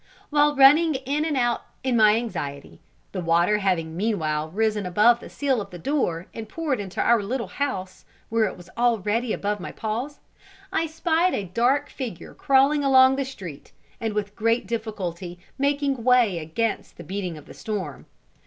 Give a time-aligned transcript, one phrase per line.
[0.31, 2.79] While running in and out in my anxiety
[3.11, 7.21] the water having meanwhile risen above the sill of the door, and poured into our
[7.21, 10.19] little house, where it was already above my paws
[10.73, 16.39] I spied a dark figure crawling along the street, and with great difficulty making way
[16.39, 18.07] against the beating of the storm.